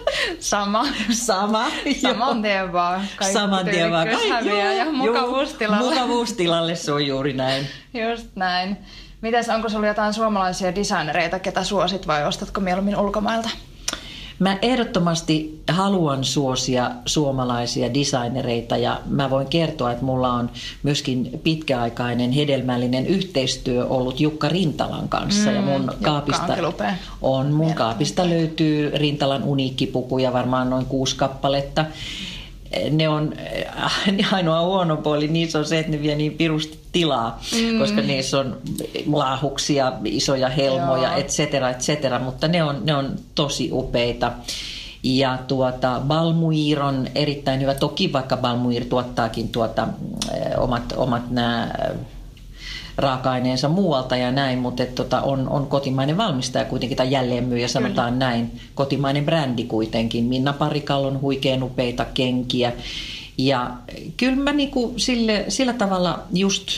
sama. 0.38 0.86
sama. 1.10 1.66
Saman 2.00 2.42
tien 2.42 2.72
vaan. 2.72 3.00
Kaikki 3.16 3.38
Saman 3.38 3.64
tien 3.64 3.90
vaan. 3.90 4.08
Kaikki, 4.08 4.48
ja 4.78 4.92
mukavuustilalle. 4.92 5.88
Mukavuustilalle 5.88 6.76
se 6.76 6.92
on 6.92 7.06
juuri 7.06 7.32
näin. 7.32 7.66
Just 7.94 8.26
näin. 8.34 8.76
Mites, 9.20 9.48
onko 9.48 9.68
sulla 9.68 9.86
jotain 9.86 10.14
suomalaisia 10.14 10.74
designereita, 10.74 11.38
ketä 11.38 11.64
suosit 11.64 12.06
vai 12.06 12.26
ostatko 12.26 12.60
mieluummin 12.60 12.96
ulkomailta? 12.96 13.50
Mä 14.42 14.58
ehdottomasti 14.62 15.62
haluan 15.70 16.24
suosia 16.24 16.90
suomalaisia 17.06 17.94
designereita 17.94 18.76
ja 18.76 19.00
mä 19.06 19.30
voin 19.30 19.46
kertoa, 19.46 19.92
että 19.92 20.04
mulla 20.04 20.32
on 20.32 20.50
myöskin 20.82 21.40
pitkäaikainen 21.42 22.32
hedelmällinen 22.32 23.06
yhteistyö 23.06 23.86
ollut 23.86 24.20
Jukka 24.20 24.48
Rintalan 24.48 25.08
kanssa. 25.08 25.50
Mm, 25.50 25.56
ja 25.56 25.62
mun 25.62 25.82
Jukka 25.82 25.96
kaapista 26.02 26.56
on, 27.22 27.52
mun 27.52 27.74
kaapista 27.74 28.28
löytyy 28.28 28.90
Rintalan 28.94 29.44
uniikkipukuja, 29.44 30.32
varmaan 30.32 30.70
noin 30.70 30.86
kuusi 30.86 31.16
kappaletta 31.16 31.84
ne 32.90 33.08
on, 33.08 33.34
äh, 33.76 34.32
ainoa 34.32 34.62
huono 34.62 34.96
puoli 34.96 35.28
niissä 35.28 35.58
on 35.58 35.64
se, 35.64 35.78
että 35.78 35.92
ne 35.92 36.02
vie 36.02 36.14
niin 36.14 36.32
pirusti 36.32 36.78
tilaa, 36.92 37.40
mm. 37.52 37.78
koska 37.78 38.00
niissä 38.00 38.38
on 38.38 38.58
laahuksia, 39.06 39.92
isoja 40.04 40.48
helmoja, 40.48 41.16
et 41.16 41.28
cetera, 41.28 41.70
et 41.70 41.80
cetera, 41.80 42.18
mutta 42.18 42.48
ne 42.48 42.62
on, 42.62 42.80
ne 42.84 42.94
on 42.94 43.16
tosi 43.34 43.68
upeita. 43.72 44.32
Ja 45.04 45.38
tuota, 45.48 46.00
Balmuir 46.06 46.80
on 46.80 47.08
erittäin 47.14 47.60
hyvä. 47.60 47.74
Toki 47.74 48.12
vaikka 48.12 48.36
Balmuir 48.36 48.84
tuottaakin 48.84 49.48
tuota, 49.48 49.82
äh, 49.82 50.62
omat, 50.62 50.92
omat 50.96 51.30
nämä 51.30 51.70
raaka-aineensa 52.96 53.68
muualta 53.68 54.16
ja 54.16 54.30
näin, 54.30 54.58
mutta 54.58 54.82
et, 54.82 54.94
tota, 54.94 55.20
on, 55.20 55.48
on 55.48 55.66
kotimainen 55.66 56.16
valmistaja 56.16 56.64
kuitenkin, 56.64 56.96
tai 56.96 57.10
jälleenmyyjä 57.10 57.68
sanotaan 57.68 58.12
Kyllä. 58.12 58.26
näin, 58.26 58.60
kotimainen 58.74 59.24
brändi 59.24 59.64
kuitenkin. 59.64 60.24
Minna 60.24 60.52
Parikalla 60.52 61.06
on 61.06 61.20
huikean 61.20 61.62
upeita 61.62 62.04
kenkiä. 62.04 62.72
Ja 63.38 63.70
kyllä 64.16 64.36
mä 64.36 64.52
niinku 64.52 64.94
sille, 64.96 65.44
sillä 65.48 65.72
tavalla 65.72 66.22
just 66.32 66.68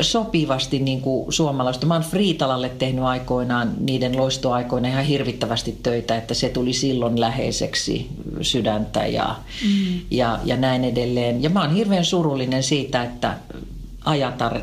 sopivasti 0.00 0.78
niin 0.78 1.00
kuin 1.00 1.32
suomalaista. 1.32 1.86
Mä 1.86 1.94
oon 1.94 2.02
Friitalalle 2.02 2.68
tehnyt 2.68 3.04
aikoinaan 3.04 3.72
niiden 3.80 4.16
loistoaikoina 4.16 4.88
ihan 4.88 5.04
hirvittävästi 5.04 5.78
töitä, 5.82 6.16
että 6.16 6.34
se 6.34 6.48
tuli 6.48 6.72
silloin 6.72 7.20
läheiseksi 7.20 8.08
sydäntä 8.42 9.06
ja, 9.06 9.36
mm. 9.64 10.00
ja, 10.10 10.38
ja 10.44 10.56
näin 10.56 10.84
edelleen. 10.84 11.42
Ja 11.42 11.50
mä 11.50 11.60
oon 11.60 11.74
hirveän 11.74 12.04
surullinen 12.04 12.62
siitä, 12.62 13.02
että 13.02 13.36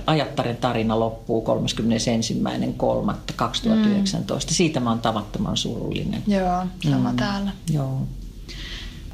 Ajattaren 0.05 0.57
tarina 0.57 0.99
loppuu 0.99 1.45
31.3.2019. 1.45 1.53
Mm. 4.33 4.39
Siitä 4.39 4.79
mä 4.79 4.89
oon 4.89 4.99
tavattoman 4.99 5.57
surullinen. 5.57 6.23
Joo, 6.27 6.65
sama 6.91 7.11
mm. 7.11 7.17
täällä. 7.17 7.51
Joo. 7.73 8.01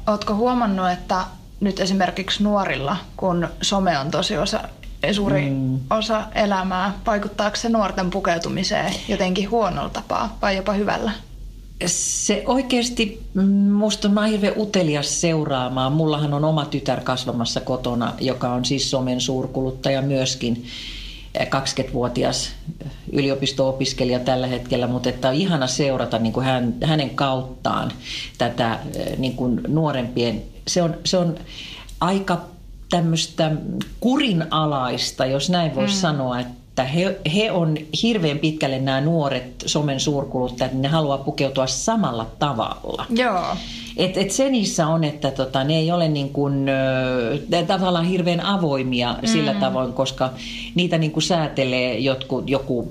Ootko 0.06 0.34
huomannut, 0.34 0.90
että 0.90 1.24
nyt 1.60 1.80
esimerkiksi 1.80 2.42
nuorilla, 2.42 2.96
kun 3.16 3.48
some 3.62 3.98
on 3.98 4.10
tosi 4.10 4.38
osa, 4.38 4.60
suuri 5.12 5.50
mm. 5.50 5.80
osa 5.90 6.26
elämää, 6.34 6.92
vaikuttaako 7.06 7.56
se 7.56 7.68
nuorten 7.68 8.10
pukeutumiseen 8.10 8.94
jotenkin 9.08 9.50
huonolla 9.50 9.90
tapaa 9.90 10.38
vai 10.42 10.56
jopa 10.56 10.72
hyvällä? 10.72 11.12
Se 11.86 12.42
oikeasti, 12.46 13.22
musta 13.72 14.08
mä 14.08 14.26
hirveän 14.26 14.54
utelias 14.56 15.20
seuraamaan. 15.20 15.92
Mullahan 15.92 16.34
on 16.34 16.44
oma 16.44 16.64
tytär 16.64 17.00
kasvamassa 17.00 17.60
kotona, 17.60 18.14
joka 18.20 18.52
on 18.52 18.64
siis 18.64 18.90
somen 18.90 19.20
suurkuluttaja 19.20 20.02
myöskin. 20.02 20.64
20-vuotias 21.38 22.50
yliopisto-opiskelija 23.12 24.18
tällä 24.18 24.46
hetkellä, 24.46 24.86
mutta 24.86 25.08
että 25.08 25.28
on 25.28 25.34
ihana 25.34 25.66
seurata 25.66 26.18
niin 26.18 26.32
kuin 26.32 26.46
hän, 26.46 26.74
hänen 26.84 27.10
kauttaan 27.10 27.92
tätä 28.38 28.78
niin 29.18 29.36
kuin 29.36 29.60
nuorempien. 29.68 30.42
Se 30.68 30.82
on, 30.82 30.94
se 31.04 31.16
on 31.16 31.38
aika 32.00 32.40
tämmöistä 32.90 33.52
kurinalaista, 34.00 35.26
jos 35.26 35.50
näin 35.50 35.74
voisi 35.74 35.94
mm. 35.94 36.00
sanoa, 36.00 36.40
että 36.40 36.57
että 36.78 36.92
he, 36.92 37.20
he 37.34 37.52
on 37.52 37.76
hirveän 38.02 38.38
pitkälle 38.38 38.78
nämä 38.78 39.00
nuoret 39.00 39.64
somen 39.66 40.00
suurkuluttajat, 40.00 40.72
niin 40.72 40.82
ne 40.82 40.88
haluaa 40.88 41.18
pukeutua 41.18 41.66
samalla 41.66 42.26
tavalla. 42.38 43.06
Joo. 43.10 43.56
Et, 43.98 44.16
et 44.16 44.30
se 44.30 44.50
niissä 44.50 44.86
on, 44.86 45.04
että 45.04 45.30
tota, 45.30 45.64
ne 45.64 45.76
ei 45.76 45.92
ole 45.92 46.08
niin 46.08 46.28
kuin, 46.28 46.66
tavallaan 47.66 48.04
hirveän 48.04 48.40
avoimia 48.40 49.16
mm. 49.22 49.28
sillä 49.28 49.54
tavoin, 49.54 49.92
koska 49.92 50.30
niitä 50.74 50.98
niin 50.98 51.10
kuin 51.10 51.22
säätelee 51.22 51.98
jotkut, 51.98 52.50
joku, 52.50 52.88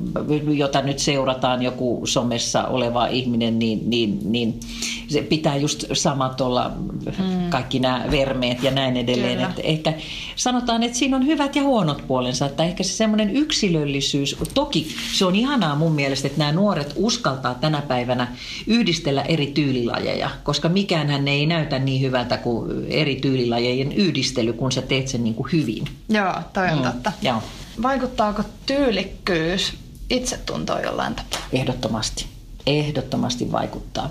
jota 0.57 0.81
nyt 0.81 0.99
seurataan, 0.99 1.61
joku 1.61 2.01
somessa 2.03 2.63
oleva 2.63 3.07
ihminen, 3.07 3.59
niin, 3.59 3.89
niin, 3.89 4.19
niin 4.23 4.59
se 5.07 5.21
pitää 5.21 5.57
just 5.57 5.83
samat 5.93 6.41
olla 6.41 6.71
mm. 7.19 7.49
kaikki 7.49 7.79
nämä 7.79 8.05
vermeet 8.11 8.63
ja 8.63 8.71
näin 8.71 8.97
edelleen. 8.97 9.39
Et 9.39 9.61
ehkä 9.63 9.93
sanotaan, 10.35 10.83
että 10.83 10.97
siinä 10.97 11.17
on 11.17 11.25
hyvät 11.25 11.55
ja 11.55 11.63
huonot 11.63 12.07
puolensa, 12.07 12.45
että 12.45 12.63
ehkä 12.63 12.83
se 12.83 12.93
semmoinen 12.93 13.35
yksilöllisyys, 13.35 14.35
toki 14.53 14.87
se 15.13 15.25
on 15.25 15.35
ihanaa 15.35 15.75
mun 15.75 15.91
mielestä, 15.91 16.27
että 16.27 16.39
nämä 16.39 16.51
nuoret 16.51 16.93
uskaltaa 16.95 17.55
tänä 17.55 17.81
päivänä 17.81 18.27
yhdistellä 18.67 19.21
eri 19.21 19.47
tyylilajeja, 19.47 20.29
koska 20.43 20.69
mikään 20.69 20.96
hän 21.05 21.27
ei 21.27 21.45
näytä 21.45 21.79
niin 21.79 22.01
hyvältä 22.01 22.37
kuin 22.37 22.85
eri 22.89 23.15
tyylilajien 23.15 23.91
yhdistely, 23.91 24.53
kun 24.53 24.71
sä 24.71 24.81
teet 24.81 25.07
sen 25.07 25.23
niin 25.23 25.35
kuin 25.35 25.51
hyvin. 25.51 25.85
Joo, 26.09 26.33
toi 26.53 26.69
on 26.69 26.77
mm. 26.77 26.83
totta. 26.83 27.11
Joo. 27.21 27.43
Vaikuttaako 27.81 28.43
tyylikkyys 28.65 29.73
itsetuntoon 30.09 30.83
jollain 30.83 31.15
tapaa? 31.15 31.47
Ehdottomasti. 31.53 32.25
Ehdottomasti 32.65 33.51
vaikuttaa. 33.51 34.09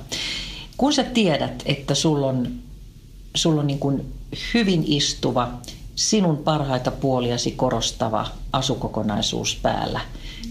Kun 0.77 0.93
sä 0.93 1.05
tiedät, 1.05 1.63
että 1.67 1.95
sulla 1.95 2.27
on, 2.27 2.53
sulla 3.35 3.61
on 3.61 3.67
niin 3.67 3.79
kuin 3.79 4.13
hyvin 4.55 4.85
istuva, 4.87 5.53
sinun 5.95 6.37
parhaita 6.37 6.91
puoliasi 6.91 7.51
korostava 7.51 8.27
asukokonaisuus 8.53 9.59
päällä, 9.63 10.01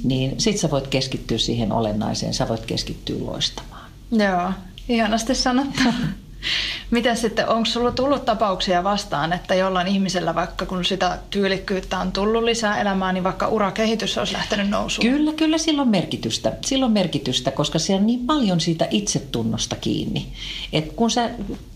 niin 0.04 0.36
sit 0.38 0.58
sä 0.58 0.72
voit 0.72 0.88
keskittyä 0.88 1.38
siihen 1.38 1.72
olennaiseen, 1.72 2.34
sä 2.34 2.48
voit 2.48 2.66
keskittyä 2.66 3.26
loistamaan. 3.26 3.92
Joo, 4.12 4.52
ihanasti 4.90 5.36
sanottu. 5.36 5.84
Miten 6.92 7.18
sitten, 7.18 7.50
onko 7.50 7.66
sulla 7.66 7.92
tullut 7.92 8.26
tapauksia 8.26 8.84
vastaan, 8.84 9.34
että 9.34 9.56
jollain 9.56 9.88
ihmisellä 9.88 10.36
vaikka 10.36 10.66
kun 10.66 10.86
sitä 10.86 11.20
tyylikkyyttä 11.30 12.00
on 12.00 12.12
tullut 12.12 12.44
lisää 12.44 12.82
elämään, 12.82 13.14
niin 13.14 13.24
vaikka 13.24 13.48
urakehitys 13.48 14.18
olisi 14.18 14.34
lähtenyt 14.34 14.70
nousuun? 14.70 15.08
Kyllä, 15.08 15.34
kyllä 15.34 15.58
sillä 15.58 15.82
on 15.82 15.88
merkitystä. 15.88 16.54
Sillä 16.66 16.86
on 16.86 16.92
merkitystä, 16.92 17.52
koska 17.52 17.80
se 17.80 17.96
on 17.96 18.08
niin 18.08 18.20
paljon 18.20 18.60
siitä 18.60 18.88
itsetunnosta 18.92 19.76
kiinni. 19.76 20.28
Et 20.74 20.94
kun 20.96 21.12
sä 21.12 21.30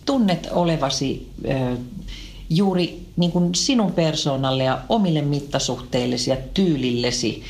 tunnet 0.05 0.47
olevasi 0.51 1.27
juuri 2.49 3.08
niin 3.19 3.31
kuin 3.31 3.55
sinun 3.55 3.91
persoonalle 3.91 4.63
ja 4.63 4.79
omille 4.89 5.21
mittasuhteillesi 5.21 6.29
ja 6.29 6.37
tyylillesi 6.53 7.43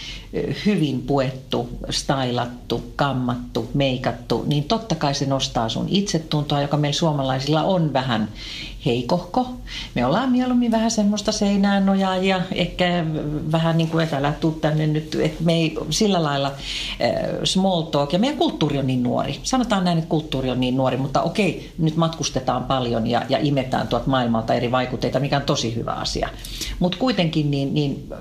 hyvin 0.66 1.02
puettu, 1.02 1.70
stylattu, 1.90 2.84
kammattu, 2.96 3.70
meikattu, 3.74 4.44
niin 4.48 4.64
totta 4.64 4.96
kai 4.96 5.16
se 5.16 5.26
nostaa 5.26 5.70
sun 5.70 5.86
itsetuntoa, 5.90 6.62
joka 6.62 6.78
meillä 6.78 6.98
suomalaisilla 6.98 7.64
on 7.64 7.94
vähän 7.94 8.30
heikohko. 8.86 9.48
Me 9.96 10.06
ollaan 10.06 10.32
mieluummin 10.32 10.72
vähän 10.72 10.92
semmoista 10.92 11.32
seinään 11.32 11.86
nojaajia, 11.86 12.42
ehkä 12.52 13.06
vähän 13.52 13.78
niin 13.78 13.90
kuin, 13.90 14.04
että 14.04 14.18
älä 14.18 14.34
tuu 14.40 14.52
tänne 14.52 14.88
nyt, 14.88 15.18
että 15.24 15.44
me 15.44 15.54
ei 15.54 15.78
sillä 15.90 16.24
lailla 16.24 16.52
small 17.44 17.82
talk. 17.82 18.14
Ja 18.14 18.20
meidän 18.20 18.38
kulttuuri 18.38 18.80
on 18.80 18.88
niin 18.88 19.04
nuori. 19.04 19.40
Sanotaan 19.44 19.84
näin, 19.84 19.98
että 19.98 20.10
kulttuuri 20.10 20.50
on 20.50 20.60
niin 20.60 20.78
nuori, 20.78 20.98
mutta 20.98 21.22
okei, 21.22 21.72
nyt 21.78 21.96
matkustetaan 21.96 22.64
paljon 22.64 23.08
ja, 23.08 23.22
ja 23.30 23.38
imetään 23.42 23.88
tuot 23.88 24.08
maailmalta 24.08 24.54
eri 24.54 24.72
vaikutteita, 24.72 25.20
mikä 25.20 25.38
on 25.38 25.44
tosi 25.44 25.59
hyvä 25.68 25.92
asia. 25.92 26.30
Mutta 26.80 26.98
kuitenkin 26.98 27.52
niin, 27.52 27.74
niin 27.74 28.14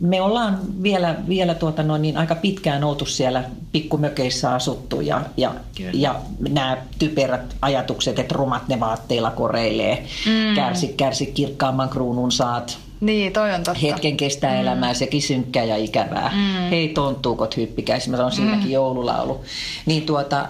me 0.00 0.22
ollaan 0.22 0.58
vielä, 0.82 1.16
vielä 1.28 1.54
tuota 1.54 1.82
noin, 1.82 2.02
niin 2.02 2.16
aika 2.16 2.34
pitkään 2.34 2.84
oltu 2.84 3.06
siellä 3.06 3.44
pikkumökeissä 3.72 4.54
asuttu 4.54 5.00
ja, 5.00 5.20
ja, 5.36 5.54
ja 5.92 6.20
nämä 6.48 6.76
typerät 6.98 7.56
ajatukset, 7.62 8.18
että 8.18 8.34
rumat 8.34 8.68
ne 8.68 8.80
vaatteilla 8.80 9.30
koreilee, 9.30 10.06
mm. 10.26 10.54
kärsi, 10.54 10.88
kärsi 10.88 11.26
kirkkaamman 11.26 11.88
kruunun 11.88 12.32
saat. 12.32 12.78
Niin, 13.00 13.32
toi 13.32 13.54
on 13.54 13.62
totta. 13.62 13.80
Hetken 13.80 14.16
kestää 14.16 14.54
mm. 14.54 14.60
elämää, 14.60 14.94
sekin 14.94 15.22
synkkää 15.22 15.64
ja 15.64 15.76
ikävää. 15.76 16.32
Mm. 16.34 16.70
Hei 16.70 16.88
tonttuukot 16.88 17.56
hyppikäis, 17.56 18.08
mä 18.08 18.24
on 18.24 18.32
siinäkin 18.32 18.66
mm. 18.66 18.72
joululaulu. 18.72 19.44
Niin 19.86 20.06
tuota, 20.06 20.46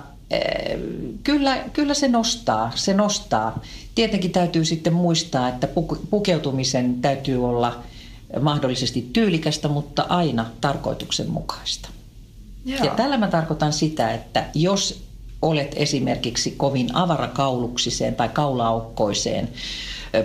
kyllä, 1.25 1.65
kyllä 1.73 1.95
se 1.95 2.09
nostaa, 2.09 2.73
se 2.75 2.95
nostaa. 2.95 3.63
Tietenkin 3.95 4.31
täytyy 4.31 4.65
sitten 4.65 4.93
muistaa, 4.93 5.49
että 5.49 5.69
pukeutumisen 6.11 7.01
täytyy 7.01 7.45
olla– 7.45 7.77
mahdollisesti 8.41 9.11
tyylikästä, 9.13 9.69
mutta 9.69 10.07
aina 10.09 10.47
tarkoituksenmukaista. 10.61 11.89
Joo. 12.65 12.85
Ja 12.85 12.91
tällä 12.91 13.19
mä 13.19 13.29
tarkoitan 13.29 13.73
sitä, 13.73 14.15
että 14.15 14.45
jos 14.55 15.03
olet 15.43 15.73
esimerkiksi 15.77 16.51
kovin 16.51 16.97
avarakauluksiseen 16.97 18.15
tai 18.15 18.29
kaulaaukkoiseen 18.29 19.49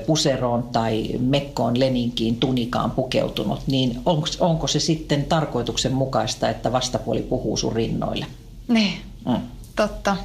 puseroon 0.05 0.63
tai 0.63 1.10
mekkoon, 1.19 1.79
leninkiin, 1.79 2.36
tunikaan 2.36 2.91
pukeutunut, 2.91 3.60
niin 3.67 4.00
onko, 4.05 4.27
onko 4.39 4.67
se 4.67 4.79
sitten 4.79 5.25
tarkoituksenmukaista, 5.25 6.50
että 6.50 6.72
vastapuoli 6.72 7.22
puhuu 7.22 7.57
sun 7.57 7.74
rinnoille? 7.74 8.25
Niin, 8.67 8.93
mm. 9.25 9.41
Totta. 9.75 10.18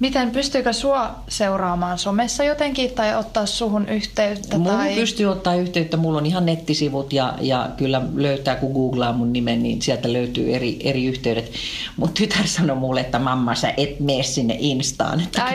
Miten 0.00 0.30
pystyykö 0.30 0.72
sua 0.72 1.14
seuraamaan 1.28 1.98
somessa 1.98 2.44
jotenkin 2.44 2.90
tai 2.90 3.16
ottaa 3.16 3.46
suhun 3.46 3.88
yhteyttä? 3.88 4.58
Mulla 4.58 4.72
tai... 4.72 4.94
pystyy 4.94 5.26
ottaa 5.26 5.54
yhteyttä. 5.54 5.96
Mulla 5.96 6.18
on 6.18 6.26
ihan 6.26 6.46
nettisivut 6.46 7.12
ja, 7.12 7.34
ja 7.40 7.70
kyllä 7.76 8.02
löytää, 8.14 8.56
kun 8.56 8.72
googlaa 8.72 9.12
mun 9.12 9.32
nimen, 9.32 9.62
niin 9.62 9.82
sieltä 9.82 10.12
löytyy 10.12 10.54
eri, 10.54 10.78
eri 10.80 11.04
yhteydet. 11.04 11.52
Mutta 11.96 12.14
tytär 12.14 12.46
sanoi 12.46 12.76
mulle, 12.76 13.00
että 13.00 13.18
mamma 13.18 13.54
sä 13.54 13.74
et 13.76 14.00
mene 14.00 14.22
sinne 14.22 14.56
Instaan. 14.58 15.20
Että, 15.26 15.54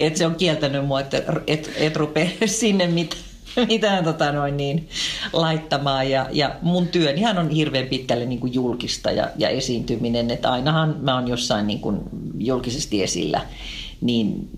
et 0.00 0.16
se 0.16 0.26
on 0.26 0.34
kieltänyt 0.34 0.86
mua, 0.86 1.00
että 1.00 1.22
et, 1.46 1.70
et 1.76 1.96
rupea 1.96 2.28
sinne 2.46 2.86
mitään 2.86 3.25
mitään 3.68 4.04
tota 4.04 4.32
noin 4.32 4.56
niin, 4.56 4.88
laittamaan. 5.32 6.10
Ja, 6.10 6.26
ja 6.32 6.54
mun 6.62 6.88
työnihän 6.88 7.38
on 7.38 7.50
hirveän 7.50 7.86
pitkälle 7.86 8.26
niin 8.26 8.40
kuin 8.40 8.54
julkista 8.54 9.10
ja, 9.10 9.28
ja 9.36 9.48
esiintyminen, 9.48 10.30
että 10.30 10.52
ainahan 10.52 10.96
mä 11.00 11.14
oon 11.14 11.28
jossain 11.28 11.66
niin 11.66 11.80
kuin 11.80 12.00
julkisesti 12.38 13.02
esillä 13.02 13.40
niin 14.00 14.48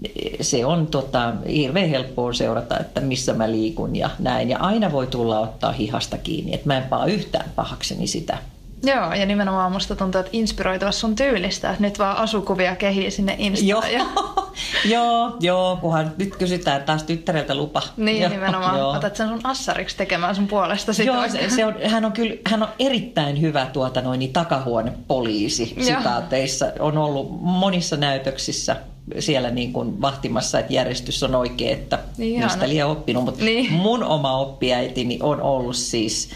se 0.41 0.67
on 0.67 0.87
tota, 0.87 1.35
hirveän 1.49 1.89
helppoa 1.89 2.33
seurata, 2.33 2.79
että 2.79 3.01
missä 3.01 3.35
mä 3.35 3.51
liikun 3.51 3.97
ja 3.97 4.11
näin. 4.19 4.51
Ja 4.51 4.59
aina 4.59 4.93
voi 4.93 5.07
tulla 5.07 5.41
ottaa 5.41 5.73
hihasta 5.73 6.19
kiinni, 6.19 6.55
että 6.55 6.67
mä 6.67 6.77
en 6.77 6.83
paa 6.83 7.07
yhtään 7.07 7.51
pahakseni 7.57 8.07
sitä. 8.07 8.39
Joo, 8.83 9.13
ja 9.13 9.27
nimenomaan 9.27 9.73
musta 9.73 9.97
tuntuu, 9.97 10.19
että 10.19 10.31
inspiroitua 10.33 10.93
sun 10.93 11.15
tyylistä. 11.15 11.77
Nyt 11.79 11.99
vaan 11.99 12.17
asukuvia 12.17 12.77
kehii 12.77 13.11
sinne 13.11 13.37
Instaan. 13.39 13.69
Joo, 13.69 13.83
ja... 13.83 14.05
joo, 14.95 15.37
joo, 15.41 15.77
kunhan 15.77 16.13
nyt 16.19 16.37
kysytään 16.37 16.83
taas 16.83 17.03
tyttäreltä 17.03 17.55
lupa. 17.55 17.83
Niin, 17.97 18.23
joo, 18.23 18.31
nimenomaan. 18.31 18.79
Joo. 18.79 18.91
Otat 18.91 19.17
sen 19.17 19.29
sun 19.29 19.41
assariksi 19.45 19.97
tekemään 19.97 20.35
sun 20.35 20.49
puolesta 20.49 20.93
sit 20.93 21.07
Joo, 21.07 21.29
se, 21.29 21.51
se 21.51 21.67
on, 21.67 21.75
hän, 21.85 22.05
on 22.05 22.13
kyllä, 22.13 22.35
hän 22.47 22.63
on 22.63 22.69
erittäin 22.79 23.41
hyvä 23.41 23.67
tuota 23.73 24.01
noin, 24.01 24.19
niin 24.19 24.33
takahuonepoliisi 24.33 25.77
sitaateissa. 25.81 26.73
On 26.79 26.99
ollut 26.99 27.29
monissa 27.41 27.97
näytöksissä 27.97 28.77
siellä 29.19 29.51
niin 29.51 29.73
kuin 29.73 30.01
vahtimassa, 30.01 30.59
että 30.59 30.73
järjestys 30.73 31.23
on 31.23 31.35
oikein, 31.35 31.73
että 31.73 31.99
niin 32.17 32.45
mistä 32.45 32.69
liian 32.69 32.91
oppinut. 32.91 33.25
Mutta 33.25 33.45
niin. 33.45 33.73
mun 33.73 34.05
oma 34.05 34.39
oppiäitini 34.39 35.19
on 35.23 35.43
ollut 35.43 35.77
siis 35.77 36.31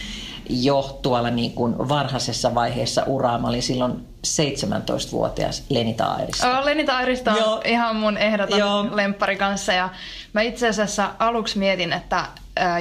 jo 0.48 0.98
tuolla 1.02 1.30
niin 1.30 1.52
kuin 1.52 1.78
varhaisessa 1.78 2.54
vaiheessa 2.54 3.02
uraa. 3.06 3.38
Mä 3.38 3.48
olin 3.48 3.62
silloin 3.62 4.06
17-vuotias 4.26 5.62
Lenita 5.68 6.04
Airista. 6.04 6.58
Oh, 6.58 6.64
Lenita 6.64 6.96
Airista 6.96 7.30
on 7.32 7.38
Joo. 7.38 7.62
ihan 7.64 7.96
mun 7.96 8.16
ehdoton 8.16 8.58
Joo. 8.58 8.86
lemppari 8.92 9.36
kanssa. 9.36 9.72
Ja 9.72 9.88
mä 10.32 10.42
itse 10.42 10.68
asiassa 10.68 11.10
aluksi 11.18 11.58
mietin, 11.58 11.92
että 11.92 12.24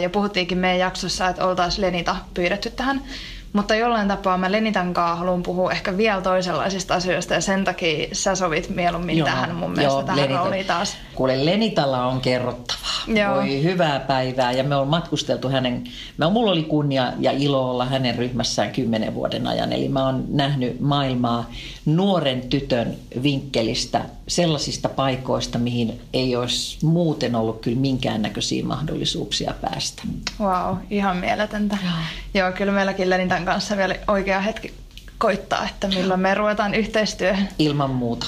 ja 0.01 0.09
puhuttiinkin 0.09 0.57
meidän 0.57 0.79
jaksossa, 0.79 1.27
että 1.27 1.45
oltaisiin 1.47 1.81
Lenita 1.81 2.15
pyydetty 2.33 2.69
tähän. 2.69 3.01
Mutta 3.53 3.75
jollain 3.75 4.07
tapaa 4.07 4.37
mä 4.37 4.51
Lenitan 4.51 4.93
kanssa 4.93 5.15
haluan 5.15 5.43
puhua 5.43 5.71
ehkä 5.71 5.97
vielä 5.97 6.21
toisenlaisista 6.21 6.93
asioista 6.93 7.33
ja 7.33 7.41
sen 7.41 7.63
takia 7.63 8.07
sä 8.11 8.35
sovit 8.35 8.69
mieluummin 8.69 9.17
joo, 9.17 9.25
tähän 9.25 9.55
mun 9.55 9.71
mielestä 9.71 9.93
joo, 9.93 10.03
tähän 10.03 10.21
Lenita. 10.21 10.39
rooliin 10.39 10.65
taas. 10.65 10.97
Kuule, 11.15 11.45
Lenitalla 11.45 12.05
on 12.05 12.21
kerrottavaa. 12.21 12.91
Joo. 13.07 13.35
Voi 13.35 13.63
hyvää 13.63 13.99
päivää 13.99 14.51
ja 14.51 14.63
me 14.63 14.75
on 14.75 14.87
matkusteltu 14.87 15.49
hänen, 15.49 15.83
on, 16.21 16.33
mulla 16.33 16.51
oli 16.51 16.63
kunnia 16.63 17.13
ja 17.19 17.31
ilo 17.31 17.71
olla 17.71 17.85
hänen 17.85 18.15
ryhmässään 18.15 18.71
kymmenen 18.71 19.13
vuoden 19.13 19.47
ajan. 19.47 19.73
Eli 19.73 19.89
mä 19.89 20.05
oon 20.05 20.25
nähnyt 20.29 20.79
maailmaa 20.79 21.49
nuoren 21.85 22.41
tytön 22.41 22.95
vinkkelistä 23.23 24.01
sellaisista 24.31 24.89
paikoista, 24.89 25.57
mihin 25.57 26.01
ei 26.13 26.35
olisi 26.35 26.77
muuten 26.85 27.35
ollut 27.35 27.61
kyllä 27.61 27.77
minkäännäköisiä 27.77 28.65
mahdollisuuksia 28.65 29.53
päästä. 29.61 30.03
Wow, 30.39 30.77
ihan 30.89 31.17
mieletöntä. 31.17 31.77
Joo, 31.83 31.93
Joo 32.33 32.51
kyllä 32.51 32.71
meilläkin 32.71 33.09
Lenitan 33.09 33.45
kanssa 33.45 33.77
vielä 33.77 33.95
oikea 34.07 34.41
hetki 34.41 34.73
koittaa, 35.17 35.65
että 35.65 35.87
milloin 35.87 36.19
me 36.19 36.33
ruvetaan 36.33 36.73
yhteistyöhön. 36.75 37.49
Ilman 37.59 37.89
muuta 37.89 38.25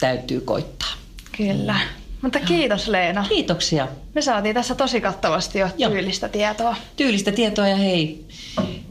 täytyy 0.00 0.40
koittaa. 0.40 0.92
Kyllä. 1.36 1.76
Mutta 2.22 2.40
kiitos 2.40 2.88
Leena. 2.88 3.26
Kiitoksia. 3.28 3.88
Me 4.14 4.22
saatiin 4.22 4.54
tässä 4.54 4.74
tosi 4.74 5.00
kattavasti 5.00 5.58
jo 5.58 5.68
Joo. 5.78 5.90
tyylistä 5.90 6.28
tietoa. 6.28 6.76
Tyylistä 6.96 7.32
tietoa 7.32 7.68
ja 7.68 7.76
hei, 7.76 8.24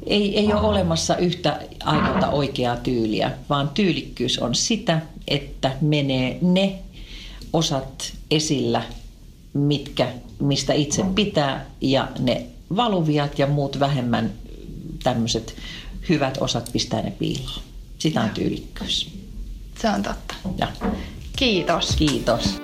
ei, 0.05 0.39
ei 0.39 0.53
ole 0.53 0.61
olemassa 0.61 1.17
yhtä 1.17 1.59
ainoata 1.83 2.29
oikeaa 2.29 2.77
tyyliä, 2.77 3.31
vaan 3.49 3.69
tyylikkyys 3.69 4.39
on 4.39 4.55
sitä, 4.55 5.01
että 5.27 5.71
menee 5.81 6.37
ne 6.41 6.79
osat 7.53 8.13
esillä, 8.31 8.81
mitkä, 9.53 10.07
mistä 10.39 10.73
itse 10.73 11.03
pitää 11.15 11.65
ja 11.81 12.07
ne 12.19 12.45
valuviat 12.75 13.39
ja 13.39 13.47
muut 13.47 13.79
vähemmän 13.79 14.31
tämmöiset 15.03 15.55
hyvät 16.09 16.37
osat 16.41 16.69
pistää 16.73 17.01
ne 17.01 17.11
piiloon. 17.11 17.61
Sitä 17.99 18.21
on 18.21 18.29
tyylikkyys. 18.29 19.19
Se 19.81 19.89
on 19.89 20.03
totta. 20.03 20.35
Ja. 20.57 20.67
Kiitos. 21.35 21.95
Kiitos. 21.95 22.61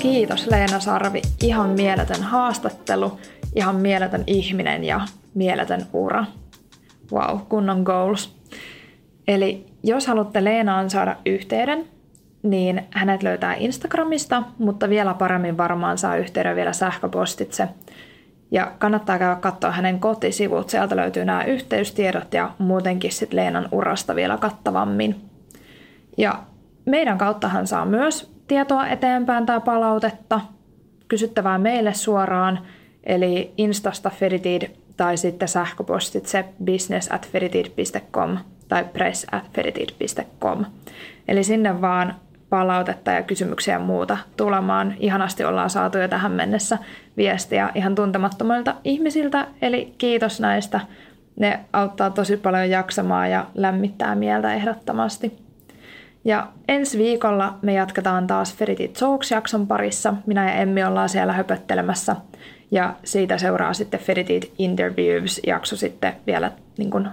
Kiitos 0.00 0.46
Leena 0.46 0.80
Sarvi. 0.80 1.22
Ihan 1.42 1.70
mieletön 1.70 2.22
haastattelu, 2.22 3.18
ihan 3.56 3.76
mieletön 3.76 4.24
ihminen 4.26 4.84
ja 4.84 5.00
mieletön 5.34 5.86
ura. 5.92 6.24
Wow, 7.12 7.38
kunnon 7.48 7.82
goals. 7.82 8.36
Eli 9.28 9.66
jos 9.82 10.06
haluatte 10.06 10.44
Leenaan 10.44 10.90
saada 10.90 11.16
yhteyden, 11.26 11.84
niin 12.42 12.86
hänet 12.90 13.22
löytää 13.22 13.54
Instagramista, 13.54 14.42
mutta 14.58 14.88
vielä 14.88 15.14
paremmin 15.14 15.56
varmaan 15.56 15.98
saa 15.98 16.16
yhteyden 16.16 16.56
vielä 16.56 16.72
sähköpostitse. 16.72 17.68
Ja 18.50 18.72
kannattaa 18.78 19.18
käydä 19.18 19.36
katsoa 19.36 19.70
hänen 19.70 20.00
kotisivut, 20.00 20.70
sieltä 20.70 20.96
löytyy 20.96 21.24
nämä 21.24 21.44
yhteystiedot 21.44 22.34
ja 22.34 22.50
muutenkin 22.58 23.12
sitten 23.12 23.36
Leenan 23.36 23.68
urasta 23.72 24.14
vielä 24.14 24.36
kattavammin. 24.36 25.16
Ja 26.18 26.42
meidän 26.84 27.18
kauttahan 27.18 27.66
saa 27.66 27.84
myös 27.84 28.32
tietoa 28.48 28.86
eteenpäin 28.86 29.46
tai 29.46 29.60
palautetta, 29.60 30.40
kysyttävää 31.08 31.58
meille 31.58 31.94
suoraan, 31.94 32.58
eli 33.06 33.52
Instasta 33.56 34.10
Feritid 34.10 34.62
tai 34.96 35.16
sitten 35.16 35.48
sähköpostitse 35.48 36.44
business 36.64 37.12
at 37.12 37.28
feritid.com 37.28 38.38
tai 38.68 38.84
press 38.84 39.26
at 39.32 39.50
feritid.com. 39.52 40.64
Eli 41.28 41.44
sinne 41.44 41.80
vaan 41.80 42.14
palautetta 42.50 43.10
ja 43.10 43.22
kysymyksiä 43.22 43.74
ja 43.74 43.80
muuta 43.80 44.18
tulemaan. 44.36 44.94
Ihanasti 44.98 45.44
ollaan 45.44 45.70
saatu 45.70 45.98
jo 45.98 46.08
tähän 46.08 46.32
mennessä 46.32 46.78
viestiä 47.16 47.70
ihan 47.74 47.94
tuntemattomilta 47.94 48.74
ihmisiltä, 48.84 49.46
eli 49.62 49.94
kiitos 49.98 50.40
näistä. 50.40 50.80
Ne 51.36 51.60
auttaa 51.72 52.10
tosi 52.10 52.36
paljon 52.36 52.70
jaksamaan 52.70 53.30
ja 53.30 53.46
lämmittää 53.54 54.14
mieltä 54.14 54.54
ehdottomasti. 54.54 55.46
Ja 56.24 56.48
ensi 56.68 56.98
viikolla 56.98 57.58
me 57.62 57.72
jatketaan 57.72 58.26
taas 58.26 58.54
Ferity 58.54 58.88
Talks-jakson 58.88 59.66
parissa. 59.66 60.14
Minä 60.26 60.50
ja 60.50 60.54
Emmi 60.54 60.84
ollaan 60.84 61.08
siellä 61.08 61.32
höpöttelemässä. 61.32 62.16
Ja 62.70 62.94
siitä 63.04 63.38
seuraa 63.38 63.74
sitten 63.74 64.00
Feritit 64.00 64.52
Interviews-jakso 64.58 65.76
sitten 65.76 66.16
vielä 66.26 66.52
niin 66.78 66.90
kuin 66.90 67.08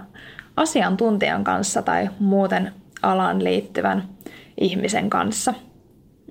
asiantuntijan 0.56 1.44
kanssa 1.44 1.82
tai 1.82 2.08
muuten 2.18 2.72
alan 3.02 3.44
liittyvän 3.44 4.08
ihmisen 4.60 5.10
kanssa. 5.10 5.54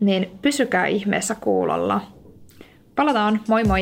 Niin 0.01 0.39
pysykää 0.41 0.85
ihmeessä 0.85 1.35
kuulolla. 1.35 2.01
Palataan, 2.95 3.41
moi 3.47 3.63
moi! 3.63 3.81